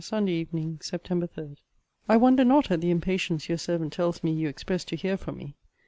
SUNDAY 0.03 0.33
EVENING, 0.33 0.79
SEPT. 0.81 1.09
3. 1.35 1.55
I 2.09 2.17
wonder 2.17 2.43
not 2.43 2.71
at 2.71 2.81
the 2.81 2.89
impatience 2.89 3.47
your 3.47 3.59
servant 3.59 3.93
tells 3.93 4.23
me 4.23 4.31
you 4.33 4.49
express 4.49 4.83
to 4.85 4.95
hear 4.95 5.15
from 5.15 5.37
me. 5.37 5.53